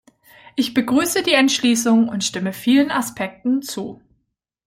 [0.55, 4.01] Ich begrüße die Entschließung und stimme vielen Aspekten zu.